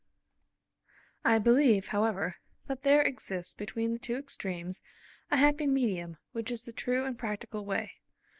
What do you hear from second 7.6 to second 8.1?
way.